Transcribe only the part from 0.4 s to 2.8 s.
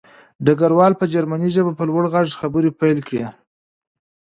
ډګروال په جرمني ژبه په لوړ غږ خبرې